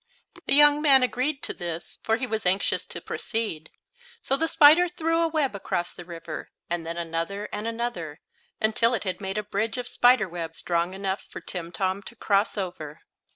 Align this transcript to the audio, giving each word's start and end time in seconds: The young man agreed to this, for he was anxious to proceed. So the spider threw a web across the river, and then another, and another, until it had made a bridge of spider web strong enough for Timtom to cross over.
The 0.47 0.55
young 0.55 0.81
man 0.81 1.03
agreed 1.03 1.43
to 1.43 1.53
this, 1.53 1.99
for 2.01 2.17
he 2.17 2.25
was 2.25 2.43
anxious 2.43 2.87
to 2.87 2.99
proceed. 3.01 3.69
So 4.23 4.35
the 4.35 4.47
spider 4.47 4.87
threw 4.87 5.21
a 5.21 5.27
web 5.27 5.53
across 5.55 5.93
the 5.93 6.05
river, 6.05 6.49
and 6.71 6.83
then 6.87 6.97
another, 6.97 7.47
and 7.53 7.67
another, 7.67 8.19
until 8.59 8.95
it 8.95 9.03
had 9.03 9.21
made 9.21 9.37
a 9.37 9.43
bridge 9.43 9.77
of 9.77 9.87
spider 9.87 10.27
web 10.27 10.55
strong 10.55 10.95
enough 10.95 11.27
for 11.29 11.39
Timtom 11.39 12.01
to 12.05 12.15
cross 12.15 12.57
over. 12.57 13.01